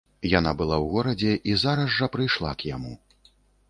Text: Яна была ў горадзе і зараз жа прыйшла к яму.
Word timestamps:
Яна 0.39 0.53
была 0.61 0.77
ў 0.79 0.85
горадзе 0.95 1.31
і 1.53 1.61
зараз 1.67 1.95
жа 2.01 2.05
прыйшла 2.19 2.59
к 2.61 2.77
яму. 2.77 2.93